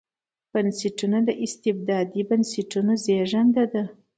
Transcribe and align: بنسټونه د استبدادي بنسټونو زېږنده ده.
بنسټونه 0.51 1.17
د 1.27 1.29
استبدادي 1.45 2.21
بنسټونو 2.29 2.91
زېږنده 3.03 3.63
ده. 3.73 3.83